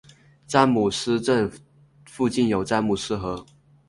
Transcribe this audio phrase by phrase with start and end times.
[0.47, 1.51] 詹姆斯镇
[2.05, 3.45] 附近有詹姆斯河。